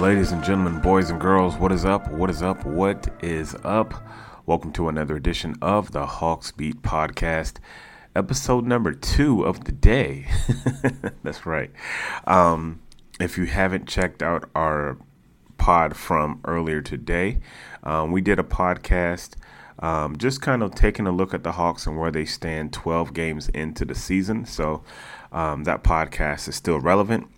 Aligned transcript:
Ladies 0.00 0.32
and 0.32 0.42
gentlemen, 0.42 0.80
boys 0.82 1.10
and 1.10 1.20
girls, 1.20 1.54
what 1.54 1.70
is 1.70 1.84
up? 1.84 2.10
What 2.10 2.28
is 2.28 2.42
up? 2.42 2.66
What 2.66 3.06
is 3.22 3.54
up? 3.62 4.02
Welcome 4.46 4.72
to 4.72 4.88
another 4.88 5.14
edition 5.14 5.54
of 5.62 5.92
the 5.92 6.04
Hawks 6.06 6.50
Beat 6.50 6.82
Podcast, 6.82 7.58
episode 8.16 8.66
number 8.66 8.92
two 8.92 9.44
of 9.44 9.62
the 9.62 9.70
day. 9.70 10.26
That's 11.22 11.46
right. 11.46 11.70
Um, 12.26 12.80
if 13.20 13.38
you 13.38 13.44
haven't 13.44 13.86
checked 13.86 14.24
out 14.24 14.50
our 14.56 14.98
pod 15.56 15.96
from 15.96 16.40
earlier 16.44 16.82
today, 16.82 17.38
um, 17.84 18.10
we 18.10 18.20
did 18.20 18.40
a 18.40 18.42
podcast 18.42 19.36
um, 19.80 20.16
just 20.16 20.40
kind 20.40 20.62
of 20.62 20.74
taking 20.74 21.06
a 21.06 21.12
look 21.12 21.34
at 21.34 21.42
the 21.42 21.52
Hawks 21.52 21.86
and 21.86 21.98
where 21.98 22.10
they 22.10 22.24
stand 22.24 22.72
12 22.72 23.14
games 23.14 23.48
into 23.50 23.84
the 23.84 23.94
season. 23.94 24.44
So 24.44 24.82
um, 25.32 25.64
that 25.64 25.84
podcast 25.84 26.48
is 26.48 26.56
still 26.56 26.80
relevant 26.80 27.28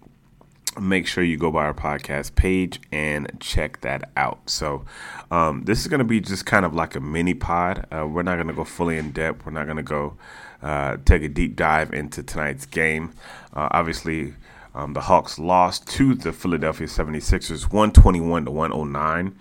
make 0.78 1.06
sure 1.06 1.25
you 1.25 1.37
go 1.37 1.51
by 1.51 1.65
our 1.65 1.75
podcast 1.75 2.34
page 2.34 2.81
and 2.93 3.31
check 3.41 3.81
that 3.81 4.11
out. 4.17 4.49
So, 4.49 4.84
um, 5.31 5.65
this 5.65 5.81
is 5.81 5.89
going 5.89 5.99
to 5.99 6.05
be 6.05 6.21
just 6.21 6.47
kind 6.47 6.65
of 6.65 6.75
like 6.75 6.95
a 6.95 7.01
mini 7.01 7.34
pod. 7.34 7.87
Uh, 7.91 8.06
we're 8.06 8.23
not 8.23 8.37
going 8.37 8.49
to 8.49 8.55
go 8.55 8.65
fully 8.65 8.99
in 8.99 9.11
depth. 9.11 9.45
We're 9.45 9.53
not 9.53 9.65
going 9.65 9.78
to 9.78 9.83
go 9.83 10.17
uh, 10.62 10.99
take 11.05 11.22
a 11.22 11.28
deep 11.28 11.57
dive 11.57 11.93
into 11.93 12.22
tonight's 12.22 12.67
game. 12.67 13.12
Uh, 13.53 13.69
obviously, 13.72 14.34
um, 14.75 14.93
the 14.93 15.03
Hawks 15.03 15.39
lost 15.39 15.89
to 15.89 16.15
the 16.15 16.33
Philadelphia 16.33 16.87
76ers 16.87 17.72
121 17.72 18.45
to 18.45 18.51
109. 18.51 19.37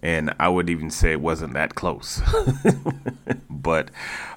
And 0.00 0.34
I 0.38 0.48
would 0.48 0.70
even 0.70 0.90
say 0.90 1.12
it 1.12 1.20
wasn't 1.20 1.54
that 1.54 1.74
close. 1.74 2.22
but 3.50 3.90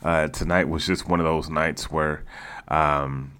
uh, 0.03 0.27
tonight 0.29 0.69
was 0.69 0.85
just 0.87 1.07
one 1.07 1.19
of 1.19 1.25
those 1.25 1.49
nights 1.49 1.91
where. 1.91 2.23
Um, 2.67 3.33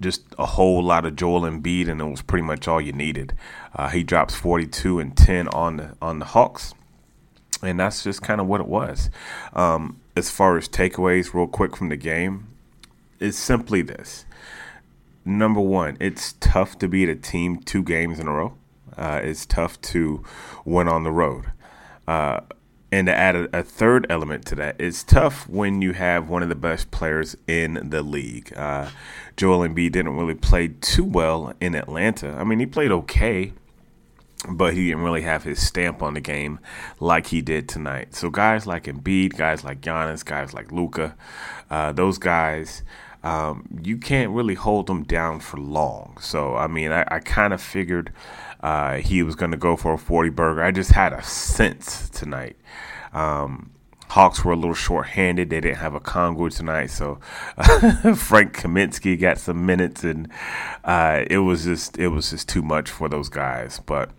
just 0.00 0.22
a 0.38 0.44
whole 0.44 0.82
lot 0.82 1.06
of 1.06 1.16
Joel 1.16 1.42
Embiid, 1.42 1.88
and 1.88 2.00
it 2.00 2.04
was 2.04 2.20
pretty 2.20 2.42
much 2.42 2.68
all 2.68 2.80
you 2.80 2.92
needed. 2.92 3.32
Uh, 3.74 3.88
he 3.88 4.02
drops 4.02 4.34
42 4.34 4.98
and 4.98 5.16
10 5.16 5.48
on 5.48 5.76
the 5.78 5.96
on 6.02 6.18
the 6.18 6.26
Hawks, 6.26 6.74
and 7.62 7.80
that's 7.80 8.04
just 8.04 8.20
kind 8.20 8.40
of 8.40 8.46
what 8.46 8.60
it 8.60 8.66
was. 8.66 9.10
Um, 9.54 10.00
as 10.14 10.30
far 10.30 10.56
as 10.56 10.68
takeaways, 10.68 11.32
real 11.32 11.46
quick 11.46 11.76
from 11.76 11.88
the 11.88 11.96
game, 11.96 12.48
it's 13.18 13.38
simply 13.38 13.82
this: 13.82 14.26
number 15.24 15.60
one, 15.60 15.96
it's 16.00 16.34
tough 16.34 16.78
to 16.80 16.88
beat 16.88 17.08
a 17.08 17.16
team 17.16 17.58
two 17.58 17.82
games 17.82 18.20
in 18.20 18.28
a 18.28 18.32
row. 18.32 18.54
Uh, 18.96 19.20
it's 19.22 19.46
tough 19.46 19.80
to 19.80 20.22
win 20.64 20.86
on 20.86 21.02
the 21.02 21.10
road. 21.10 21.46
Uh, 22.06 22.40
and 22.92 23.08
to 23.08 23.14
add 23.14 23.34
a, 23.34 23.58
a, 23.58 23.62
third 23.64 24.06
element 24.08 24.44
to 24.46 24.54
that, 24.54 24.76
it's 24.78 25.02
tough 25.02 25.48
when 25.48 25.82
you 25.82 25.94
have 25.94 26.28
one 26.28 26.44
of 26.44 26.48
the 26.48 26.54
best 26.54 26.92
players 26.92 27.36
in 27.48 27.90
the 27.90 28.02
league. 28.02 28.52
Uh, 28.56 28.90
Joel 29.36 29.68
Embiid 29.68 29.92
didn't 29.92 30.16
really 30.16 30.34
play 30.34 30.68
too 30.68 31.04
well 31.04 31.54
in 31.60 31.74
Atlanta. 31.74 32.32
I 32.34 32.44
mean, 32.44 32.60
he 32.60 32.66
played 32.66 32.92
okay, 32.92 33.52
but 34.48 34.74
he 34.74 34.88
didn't 34.88 35.02
really 35.02 35.22
have 35.22 35.42
his 35.42 35.60
stamp 35.60 36.02
on 36.02 36.14
the 36.14 36.20
game 36.20 36.60
like 37.00 37.28
he 37.28 37.40
did 37.40 37.68
tonight. 37.68 38.14
So 38.14 38.30
guys 38.30 38.66
like 38.66 38.84
Embiid, 38.84 39.36
guys 39.36 39.64
like 39.64 39.80
Giannis, 39.80 40.24
guys 40.24 40.54
like 40.54 40.70
Luka, 40.70 41.16
uh, 41.70 41.92
those 41.92 42.18
guys. 42.18 42.82
Um, 43.24 43.80
you 43.82 43.96
can't 43.96 44.32
really 44.32 44.54
hold 44.54 44.86
them 44.86 45.02
down 45.02 45.40
for 45.40 45.56
long. 45.56 46.18
So, 46.20 46.56
I 46.56 46.66
mean, 46.66 46.92
I, 46.92 47.04
I 47.08 47.20
kind 47.20 47.54
of 47.54 47.62
figured 47.62 48.12
uh, 48.64 48.96
he 48.96 49.22
was 49.22 49.34
going 49.34 49.50
to 49.50 49.58
go 49.58 49.76
for 49.76 49.92
a 49.92 49.98
40 49.98 50.30
burger. 50.30 50.62
I 50.62 50.70
just 50.70 50.92
had 50.92 51.12
a 51.12 51.22
sense 51.22 52.08
tonight. 52.08 52.56
Um, 53.12 53.72
Hawks 54.08 54.42
were 54.42 54.52
a 54.52 54.56
little 54.56 54.74
short-handed. 54.74 55.50
They 55.50 55.60
didn't 55.60 55.76
have 55.76 55.92
Okongwu 55.92 56.56
tonight, 56.56 56.86
so 56.86 57.16
Frank 58.16 58.56
Kaminsky 58.56 59.20
got 59.20 59.36
some 59.36 59.66
minutes, 59.66 60.02
and 60.02 60.30
uh, 60.82 61.24
it 61.28 61.38
was 61.38 61.64
just 61.64 61.98
it 61.98 62.08
was 62.08 62.30
just 62.30 62.48
too 62.48 62.62
much 62.62 62.88
for 62.88 63.06
those 63.10 63.28
guys. 63.28 63.80
But 63.84 64.10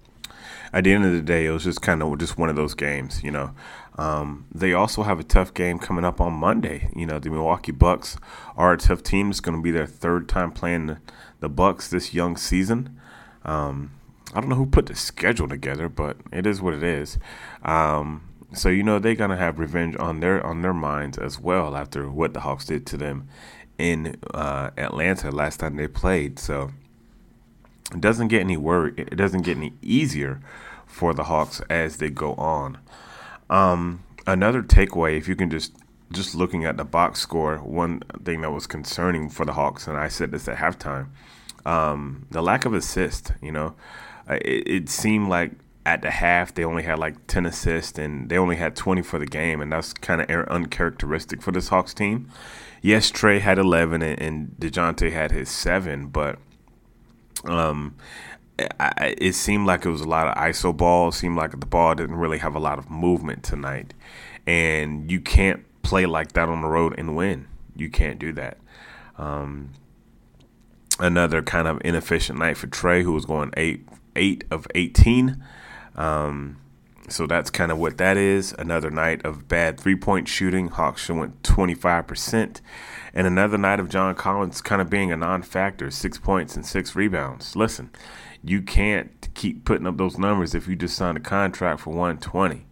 at 0.72 0.84
the 0.84 0.94
end 0.94 1.06
of 1.06 1.14
the 1.14 1.22
day, 1.24 1.48
it 1.48 1.52
was 1.52 1.64
just 1.64 1.82
kind 1.82 2.04
of 2.04 2.16
just 2.20 2.38
one 2.38 2.50
of 2.50 2.56
those 2.56 2.76
games, 2.76 3.24
you 3.24 3.32
know. 3.32 3.50
Um, 3.98 4.46
they 4.54 4.74
also 4.74 5.02
have 5.02 5.20
a 5.20 5.24
tough 5.24 5.56
game 5.56 5.80
coming 5.80 6.06
up 6.06 6.22
on 6.22 6.34
Monday. 6.34 6.92
You 6.96 7.08
know, 7.08 7.18
the 7.18 7.32
Milwaukee 7.32 7.72
Bucks 7.72 8.18
are 8.56 8.74
a 8.74 8.78
tough 8.78 9.02
team. 9.02 9.32
It's 9.32 9.40
going 9.40 9.58
to 9.58 9.64
be 9.64 9.72
their 9.72 9.88
third 9.88 10.30
time 10.30 10.52
playing 10.52 10.86
the, 10.86 11.00
the 11.40 11.50
Bucks 11.50 11.90
this 11.90 12.14
young 12.14 12.38
season. 12.38 13.00
Um, 13.44 13.92
I 14.36 14.42
don't 14.42 14.50
know 14.50 14.56
who 14.56 14.66
put 14.66 14.88
the 14.88 14.96
schedule 14.96 15.48
together, 15.48 15.88
but 15.88 16.18
it 16.32 16.46
is 16.46 16.62
what 16.62 16.74
it 16.74 16.84
is. 16.84 17.18
Um, 17.64 18.28
so 18.54 18.70
you 18.70 18.84
know 18.84 19.00
they're 19.00 19.16
gonna 19.16 19.38
have 19.38 19.60
revenge 19.60 19.96
on 19.98 20.20
their 20.20 20.46
on 20.46 20.62
their 20.62 20.74
minds 20.74 21.18
as 21.18 21.40
well 21.40 21.76
after 21.76 22.10
what 22.10 22.34
the 22.34 22.42
Hawks 22.42 22.66
did 22.66 22.86
to 22.88 22.98
them 22.98 23.28
in 23.78 24.18
uh, 24.34 24.72
Atlanta 24.78 25.32
last 25.32 25.60
time 25.62 25.76
they 25.76 25.88
played. 25.88 26.40
So 26.40 26.72
it 27.94 28.02
doesn't 28.02 28.28
get 28.28 28.42
any 28.42 28.58
worry. 28.58 28.94
It 28.98 29.16
doesn't 29.16 29.44
get 29.44 29.58
any 29.58 29.74
easier 29.82 30.42
for 30.86 31.14
the 31.14 31.26
Hawks 31.26 31.62
as 31.70 31.98
they 31.98 32.10
go 32.10 32.34
on. 32.36 32.78
Um, 33.50 34.04
another 34.26 34.64
takeaway, 34.64 35.18
if 35.18 35.28
you 35.28 35.36
can 35.36 35.50
just 35.50 35.74
just 36.12 36.36
looking 36.36 36.66
at 36.66 36.78
the 36.78 36.86
box 36.86 37.20
score, 37.20 37.58
one 37.58 38.02
thing 38.24 38.42
that 38.42 38.52
was 38.52 38.68
concerning 38.68 39.30
for 39.30 39.46
the 39.46 39.54
Hawks, 39.54 39.88
and 39.88 39.98
I 39.98 40.08
said 40.08 40.32
this 40.32 40.48
at 40.48 40.58
halftime, 40.58 41.08
um, 41.66 42.28
the 42.32 42.42
lack 42.42 42.66
of 42.66 42.74
assist. 42.74 43.34
You 43.42 43.52
know, 43.52 43.76
it, 44.30 44.68
it 44.68 44.90
seemed 44.90 45.30
like 45.30 45.52
at 45.86 46.02
the 46.02 46.10
half 46.10 46.54
they 46.54 46.64
only 46.64 46.84
had 46.84 46.98
like 46.98 47.28
10 47.28 47.46
assists 47.46 48.00
and 48.00 48.30
they 48.30 48.38
only 48.38 48.56
had 48.56 48.76
20 48.76 49.02
for 49.04 49.20
the 49.20 49.26
game 49.26 49.62
and 49.62 49.72
that's 49.72 49.94
kind 49.94 50.22
of 50.22 50.48
uncharacteristic 50.48 51.42
for 51.42 51.52
this 51.52 51.70
hawks 51.70 51.94
team. 51.94 52.30
Yes 52.82 53.12
trey 53.12 53.40
had 53.40 53.58
11 53.58 54.02
and, 54.02 54.22
and 54.22 54.56
dejounte 54.60 55.12
had 55.12 55.32
his 55.32 55.50
7 55.50 56.08
but 56.08 56.40
um 57.46 57.96
I, 58.80 59.16
it 59.18 59.34
seemed 59.34 59.68
like 59.68 59.86
it 59.86 59.90
was 59.90 60.02
a 60.02 60.08
lot 60.08 60.28
of 60.28 60.36
iso 60.36 60.76
ball. 60.76 61.10
It 61.10 61.14
seemed 61.14 61.36
like 61.36 61.52
the 61.52 61.66
ball 61.66 61.94
didn't 61.96 62.16
really 62.16 62.38
have 62.38 62.56
a 62.56 62.60
lot 62.60 62.80
of 62.80 62.90
movement 62.90 63.44
tonight. 63.44 63.94
And 64.48 65.12
you 65.12 65.20
can't 65.20 65.66
play 65.82 66.06
like 66.06 66.34
that 66.34 66.48
on 66.48 66.62
the 66.62 66.68
road 66.68 66.96
and 66.98 67.16
win. 67.16 67.48
You 67.76 67.90
can't 67.90 68.18
do 68.18 68.32
that. 68.34 68.58
Um, 69.18 69.72
another 71.00 71.42
kind 71.42 71.68
of 71.68 71.82
inefficient 71.84 72.40
night 72.40 72.56
for 72.58 72.68
trey 72.68 73.04
who 73.04 73.12
was 73.12 73.26
going 73.26 73.52
8 73.58 73.86
8 74.16 74.44
of 74.52 74.68
18 74.76 75.44
um, 75.96 76.58
so 77.08 77.28
that's 77.28 77.50
kind 77.50 77.72
of 77.72 77.78
what 77.78 77.98
that 77.98 78.18
is. 78.18 78.54
Another 78.58 78.90
night 78.90 79.24
of 79.26 79.48
bad 79.48 79.80
three 79.80 79.96
point 79.96 80.28
shooting. 80.28 80.70
Hawks 80.70 81.08
went 81.10 81.44
25%. 81.44 82.62
And 83.14 83.28
another 83.28 83.58
night 83.58 83.80
of 83.80 83.90
John 83.90 84.16
Collins 84.16 84.62
kind 84.62 84.82
of 84.82 84.90
being 84.90 85.12
a 85.12 85.18
non 85.18 85.42
factor 85.44 85.92
six 85.92 86.18
points 86.18 86.56
and 86.56 86.66
six 86.66 86.96
rebounds. 86.96 87.56
Listen, 87.56 87.92
you 88.44 88.62
can't 88.62 89.30
keep 89.36 89.66
putting 89.66 89.88
up 89.88 89.98
those 89.98 90.18
numbers 90.18 90.56
if 90.56 90.68
you 90.68 90.76
just 90.76 90.96
signed 90.96 91.18
a 91.18 91.22
contract 91.22 91.82
for 91.82 91.92
120. 91.92 92.66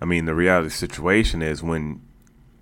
I 0.00 0.04
mean, 0.04 0.24
the 0.24 0.34
reality 0.34 0.70
situation 0.70 1.42
is 1.42 1.62
when 1.62 2.02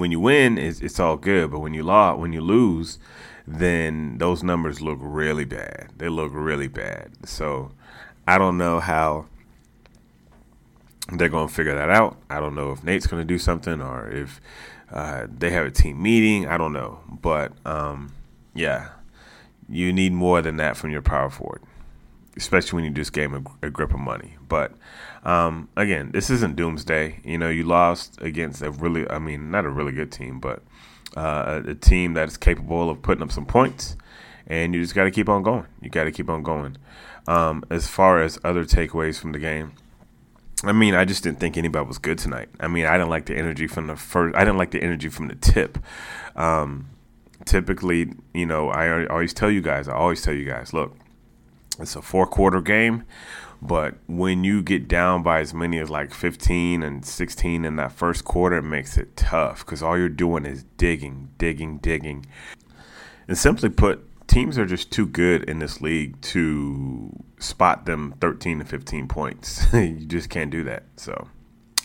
when 0.03 0.11
you 0.11 0.19
win, 0.19 0.59
it's, 0.59 0.81
it's 0.81 0.99
all 0.99 1.17
good. 1.17 1.53
But 1.53 1.61
when 1.61 1.75
you 1.75 1.85
when 1.85 2.33
you 2.33 2.41
lose, 2.41 2.99
then 3.47 4.19
those 4.19 4.43
numbers 4.43 4.83
look 4.83 4.99
really 5.01 5.45
bad. 5.45 5.91
They 5.97 6.09
look 6.09 6.33
really 6.35 6.67
bad. 6.67 7.13
So 7.25 7.71
I 8.27 8.37
don't 8.37 8.59
know 8.59 8.81
how 8.81 9.27
they're 11.13 11.29
going 11.29 11.47
to 11.47 11.55
figure 11.55 11.77
that 11.77 11.89
out. 11.89 12.17
I 12.29 12.41
don't 12.41 12.57
know 12.57 12.73
if 12.73 12.83
Nate's 12.83 13.07
going 13.07 13.21
to 13.21 13.25
do 13.25 13.39
something 13.39 13.81
or 13.81 14.11
if 14.11 14.41
uh, 14.91 15.29
they 15.31 15.51
have 15.51 15.67
a 15.67 15.71
team 15.71 16.03
meeting. 16.03 16.49
I 16.49 16.59
don't 16.59 16.73
know. 16.73 16.99
But 17.09 17.53
um, 17.65 18.13
yeah, 18.57 18.89
you 19.69 19.93
need 19.93 20.13
more 20.13 20.43
than 20.43 20.57
that 20.57 20.77
from 20.77 20.91
your 20.91 21.03
power 21.03 21.31
forward, 21.31 21.63
especially 22.37 22.79
when 22.79 22.85
you 22.85 22.91
just 22.91 23.13
gave 23.13 23.33
a, 23.33 23.43
a 23.63 23.71
grip 23.71 23.95
of 23.95 24.01
money. 24.01 24.35
But 24.53 24.75
um, 25.25 25.71
again, 25.77 26.11
this 26.13 26.29
isn't 26.29 26.57
doomsday. 26.57 27.21
You 27.25 27.39
know, 27.39 27.49
you 27.49 27.63
lost 27.63 28.21
against 28.21 28.61
a 28.61 28.71
really, 28.71 29.09
I 29.09 29.19
mean, 29.19 29.51
not 29.51 29.65
a 29.65 29.71
really 29.71 29.93
good 29.93 30.13
team, 30.13 30.41
but 30.41 30.63
uh, 31.17 31.63
a 31.67 31.75
team 31.75 32.13
that 32.15 32.29
is 32.29 32.37
capable 32.37 32.91
of 32.91 33.01
putting 33.01 33.23
up 33.23 33.33
some 33.33 33.47
points. 33.47 33.97
And 34.47 34.75
you 34.75 34.83
just 34.83 34.95
got 34.95 35.05
to 35.05 35.11
keep 35.11 35.31
on 35.31 35.43
going. 35.43 35.65
You 35.81 35.89
got 35.89 36.05
to 36.05 36.13
keep 36.13 36.29
on 36.29 36.43
going. 36.43 36.77
Um, 37.27 37.65
as 37.71 37.89
far 37.89 38.21
as 38.21 38.39
other 38.45 38.67
takeaways 38.67 39.19
from 39.19 39.33
the 39.33 39.39
game, 39.39 39.73
I 40.65 40.73
mean, 40.73 40.95
I 40.95 41.07
just 41.07 41.25
didn't 41.25 41.41
think 41.41 41.57
anybody 41.57 41.87
was 41.87 41.97
good 41.97 42.19
tonight. 42.19 42.51
I 42.61 42.69
mean, 42.69 42.85
I 42.85 42.99
didn't 42.99 43.09
like 43.09 43.25
the 43.25 43.35
energy 43.35 43.67
from 43.67 43.87
the 43.87 43.97
first. 43.97 44.37
I 44.37 44.41
didn't 44.41 44.59
like 44.59 44.73
the 44.73 44.83
energy 44.83 45.09
from 45.09 45.29
the 45.29 45.35
tip. 45.35 45.79
Um, 46.37 46.91
typically, 47.47 48.13
you 48.35 48.45
know, 48.45 48.69
I 48.69 49.07
always 49.07 49.33
tell 49.33 49.51
you 49.51 49.63
guys. 49.63 49.89
I 49.89 49.95
always 49.95 50.21
tell 50.21 50.35
you 50.35 50.45
guys, 50.45 50.75
look, 50.75 50.95
it's 51.79 51.97
a 51.97 52.03
four 52.03 52.27
quarter 52.27 52.61
game, 52.61 53.05
but 53.61 53.95
when 54.09 54.43
you 54.43 54.63
get 54.63 54.89
down 54.89 55.23
by 55.23 55.41
as 55.41 55.55
many 55.55 55.79
as 55.79 55.89
like 55.89 56.13
15 56.13 56.83
and 56.83 57.05
16 57.05 57.65
in 57.65 57.77
that 57.77 57.93
first 57.93 58.25
quarter, 58.25 58.57
it 58.57 58.63
makes 58.63 58.99
it 58.99 59.17
tough 59.17 59.65
because 59.65 59.83
all 59.83 59.97
you're 59.97 60.09
doing 60.09 60.45
is 60.45 60.65
digging, 60.77 61.31
digging, 61.39 61.79
digging. 61.79 62.27
And 63.29 63.39
simply 63.39 63.69
put, 63.69 64.05
teams 64.27 64.59
are 64.59 64.67
just 64.67 64.91
too 64.91 65.07
good 65.07 65.45
in 65.45 65.61
this 65.61 65.81
league 65.81 66.21
to 66.23 67.13
spot 67.39 67.87
them 67.87 68.15
13 68.21 68.59
to 68.59 68.65
15 68.65 69.07
points. 69.07 69.67
you 69.73 70.07
just 70.07 70.29
can't 70.29 70.51
do 70.51 70.65
that. 70.65 70.85
So 70.97 71.29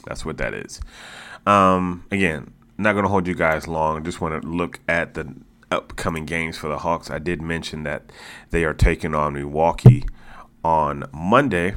that's 0.06 0.26
what 0.26 0.38
that 0.38 0.56
is. 0.56 0.82
Um, 1.46 2.06
again, 2.10 2.54
not 2.78 2.94
going 2.94 3.04
to 3.04 3.10
hold 3.10 3.28
you 3.28 3.36
guys 3.36 3.68
long. 3.68 4.04
Just 4.04 4.20
want 4.20 4.42
to 4.42 4.48
look 4.48 4.80
at 4.88 5.14
the 5.14 5.36
upcoming 5.72 6.26
games 6.26 6.58
for 6.58 6.68
the 6.68 6.80
Hawks. 6.80 7.10
I 7.10 7.20
did 7.20 7.42
mention 7.42 7.84
that 7.84 8.12
they 8.52 8.64
are 8.64 8.74
taking 8.74 9.14
on 9.14 9.34
Milwaukee 9.34 10.06
on 10.64 11.04
Monday. 11.14 11.76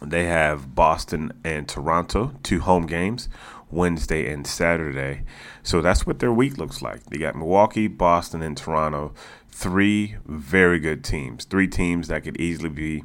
They 0.00 0.26
have 0.26 0.74
Boston 0.74 1.32
and 1.44 1.68
Toronto, 1.68 2.34
two 2.42 2.60
home 2.60 2.86
games. 2.86 3.28
Wednesday 3.70 4.32
and 4.32 4.46
Saturday. 4.46 5.22
So 5.62 5.80
that's 5.80 6.06
what 6.06 6.18
their 6.18 6.32
week 6.32 6.58
looks 6.58 6.80
like. 6.80 7.04
They 7.04 7.18
got 7.18 7.36
Milwaukee, 7.36 7.86
Boston, 7.86 8.42
and 8.42 8.56
Toronto. 8.56 9.12
Three 9.50 10.16
very 10.24 10.78
good 10.78 11.04
teams. 11.04 11.44
Three 11.44 11.68
teams 11.68 12.08
that 12.08 12.24
could 12.24 12.40
easily 12.40 12.70
be 12.70 13.04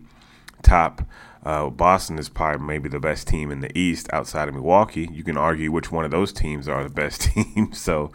top. 0.64 1.04
Uh, 1.46 1.70
Boston 1.70 2.18
is 2.18 2.30
probably 2.30 2.66
maybe 2.66 2.88
the 2.88 3.00
best 3.00 3.28
team 3.28 3.52
in 3.52 3.60
the 3.60 3.78
East 3.78 4.08
outside 4.14 4.48
of 4.48 4.56
Milwaukee. 4.56 5.10
You 5.12 5.24
can 5.24 5.38
argue 5.38 5.72
which 5.72 5.92
one 5.92 6.06
of 6.06 6.12
those 6.12 6.32
teams 6.32 6.68
are 6.70 6.84
the 6.84 6.90
best 6.90 7.22
team. 7.34 7.74
so 7.74 8.12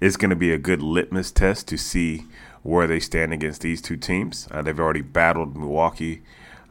it's 0.00 0.16
going 0.16 0.30
to 0.30 0.36
be 0.36 0.52
a 0.52 0.58
good 0.58 0.82
litmus 0.82 1.30
test 1.30 1.68
to 1.68 1.76
see 1.76 2.24
where 2.62 2.86
they 2.86 3.00
stand 3.00 3.32
against 3.32 3.60
these 3.60 3.82
two 3.82 3.96
teams. 3.96 4.48
Uh, 4.50 4.62
they've 4.62 4.80
already 4.80 5.02
battled 5.02 5.56
Milwaukee 5.56 6.22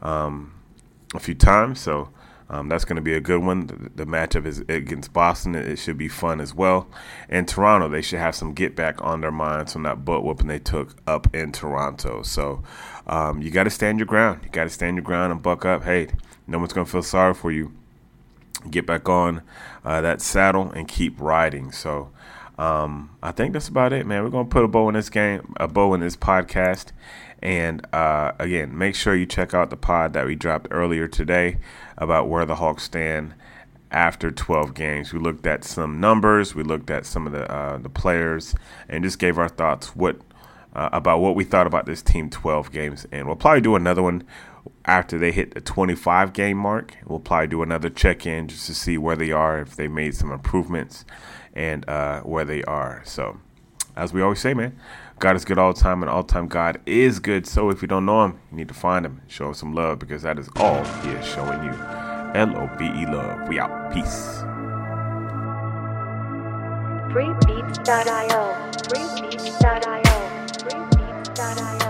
um, 0.02 0.52
a 1.14 1.20
few 1.20 1.34
times. 1.34 1.80
So 1.80 2.10
um, 2.50 2.68
that's 2.68 2.84
going 2.84 2.96
to 2.96 3.02
be 3.02 3.14
a 3.14 3.20
good 3.20 3.44
one. 3.44 3.68
The, 3.68 4.04
the, 4.04 4.06
matchup 4.06 4.44
is 4.44 4.58
against 4.68 5.12
Boston. 5.12 5.54
It, 5.54 5.78
should 5.78 5.96
be 5.96 6.08
fun 6.08 6.40
as 6.40 6.52
well. 6.52 6.88
And 7.28 7.46
Toronto, 7.46 7.88
they 7.88 8.02
should 8.02 8.18
have 8.18 8.34
some 8.34 8.54
get 8.54 8.74
back 8.74 9.00
on 9.04 9.20
their 9.20 9.30
minds 9.30 9.72
from 9.72 9.84
that 9.84 10.04
butt 10.04 10.24
whooping 10.24 10.48
they 10.48 10.58
took 10.58 10.96
up 11.06 11.32
in 11.32 11.52
Toronto. 11.52 12.22
So 12.22 12.64
um, 13.06 13.40
you 13.40 13.52
got 13.52 13.64
to 13.64 13.70
stand 13.70 14.00
your 14.00 14.06
ground. 14.06 14.40
You 14.42 14.50
got 14.50 14.64
to 14.64 14.70
stand 14.70 14.96
your 14.96 15.04
ground 15.04 15.30
and 15.30 15.40
buck 15.40 15.64
up. 15.64 15.84
Hey, 15.84 16.08
no 16.48 16.58
one's 16.58 16.72
going 16.72 16.84
to 16.84 16.90
feel 16.90 17.04
sorry 17.04 17.34
for 17.34 17.52
you. 17.52 17.72
Get 18.68 18.84
back 18.84 19.08
on 19.08 19.42
uh, 19.84 20.00
that 20.00 20.20
saddle 20.20 20.72
and 20.72 20.88
keep 20.88 21.20
riding. 21.20 21.70
So 21.70 22.10
um, 22.58 23.16
I 23.22 23.30
think 23.30 23.52
that's 23.52 23.68
about 23.68 23.92
it, 23.92 24.06
man. 24.06 24.24
We're 24.24 24.30
going 24.30 24.46
to 24.46 24.50
put 24.50 24.64
a 24.64 24.68
bow 24.68 24.88
in 24.88 24.94
this 24.94 25.08
game, 25.08 25.54
a 25.58 25.68
bow 25.68 25.94
in 25.94 26.00
this 26.00 26.16
podcast. 26.16 26.90
And 27.42 27.86
uh, 27.94 28.32
again, 28.38 28.76
make 28.76 28.94
sure 28.94 29.14
you 29.14 29.26
check 29.26 29.54
out 29.54 29.70
the 29.70 29.76
pod 29.76 30.12
that 30.12 30.26
we 30.26 30.34
dropped 30.34 30.68
earlier 30.70 31.08
today 31.08 31.56
about 31.96 32.28
where 32.28 32.44
the 32.44 32.56
Hawks 32.56 32.82
stand 32.84 33.34
after 33.90 34.30
12 34.30 34.74
games. 34.74 35.12
We 35.12 35.18
looked 35.18 35.46
at 35.46 35.64
some 35.64 36.00
numbers, 36.00 36.54
we 36.54 36.62
looked 36.62 36.90
at 36.90 37.06
some 37.06 37.26
of 37.26 37.32
the 37.32 37.50
uh, 37.50 37.78
the 37.78 37.88
players, 37.88 38.54
and 38.88 39.02
just 39.02 39.18
gave 39.18 39.38
our 39.38 39.48
thoughts 39.48 39.96
what 39.96 40.20
uh, 40.74 40.90
about 40.92 41.20
what 41.20 41.34
we 41.34 41.44
thought 41.44 41.66
about 41.66 41.86
this 41.86 42.02
team 42.02 42.30
12 42.30 42.70
games. 42.72 43.06
And 43.10 43.26
we'll 43.26 43.36
probably 43.36 43.60
do 43.60 43.74
another 43.74 44.02
one 44.02 44.24
after 44.84 45.18
they 45.18 45.32
hit 45.32 45.54
the 45.54 45.60
25 45.60 46.32
game 46.32 46.56
mark. 46.56 46.96
We'll 47.06 47.20
probably 47.20 47.48
do 47.48 47.62
another 47.62 47.90
check 47.90 48.26
in 48.26 48.48
just 48.48 48.66
to 48.66 48.74
see 48.74 48.98
where 48.98 49.16
they 49.16 49.32
are, 49.32 49.60
if 49.60 49.76
they 49.76 49.88
made 49.88 50.14
some 50.14 50.30
improvements, 50.30 51.04
and 51.54 51.88
uh, 51.88 52.20
where 52.20 52.44
they 52.44 52.62
are. 52.64 53.02
So, 53.04 53.38
as 53.96 54.12
we 54.12 54.22
always 54.22 54.40
say, 54.40 54.54
man, 54.54 54.78
God 55.18 55.36
is 55.36 55.44
good 55.44 55.58
all 55.58 55.72
the 55.72 55.80
time, 55.80 56.02
and 56.02 56.10
all 56.10 56.22
time 56.24 56.48
God 56.48 56.80
is 56.86 57.18
good. 57.18 57.46
So 57.46 57.70
if 57.70 57.82
you 57.82 57.88
don't 57.88 58.06
know 58.06 58.24
Him, 58.24 58.40
you 58.50 58.56
need 58.58 58.68
to 58.68 58.74
find 58.74 59.04
Him. 59.04 59.20
Show 59.26 59.48
Him 59.48 59.54
some 59.54 59.74
love 59.74 59.98
because 59.98 60.22
that 60.22 60.38
is 60.38 60.48
all 60.56 60.82
He 61.02 61.10
is 61.10 61.26
showing 61.26 61.62
you. 61.64 61.72
L 62.34 62.56
O 62.56 62.70
V 62.76 62.84
E 62.84 63.06
love. 63.06 63.48
We 63.48 63.58
out. 63.58 63.92
Peace. 63.92 64.42
Freebeats.io. 67.12 68.42
Freebeats.io. 68.88 70.02
Freebeats.io. 70.62 71.89